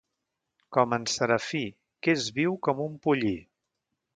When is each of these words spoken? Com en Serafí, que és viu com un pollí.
Com 0.77 0.95
en 0.97 1.03
Serafí, 1.15 1.61
que 2.07 2.15
és 2.17 2.31
viu 2.39 2.59
com 2.69 2.83
un 2.87 2.97
pollí. 3.05 3.35